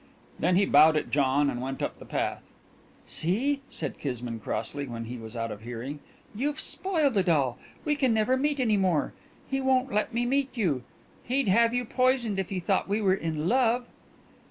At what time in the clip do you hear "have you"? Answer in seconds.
11.49-11.85